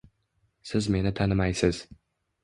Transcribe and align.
Siz 0.69 0.87
meni 0.95 1.11
tanimaysiz 1.19 1.83